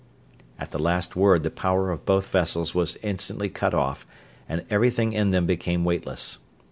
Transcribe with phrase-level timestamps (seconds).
[0.57, 4.07] At the last word the power of both vessels was instantly cut off
[4.49, 6.39] and everything in them became weightless.